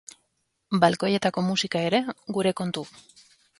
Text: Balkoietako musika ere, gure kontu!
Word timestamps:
Balkoietako 0.83 1.45
musika 1.49 1.85
ere, 1.91 2.01
gure 2.39 2.57
kontu! 2.63 2.87